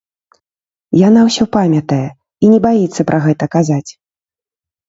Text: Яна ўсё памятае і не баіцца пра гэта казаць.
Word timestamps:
Яна 1.07 1.21
ўсё 1.27 1.45
памятае 1.57 2.05
і 2.47 2.51
не 2.55 2.57
баіцца 2.65 3.01
пра 3.11 3.19
гэта 3.27 3.45
казаць. 3.59 3.87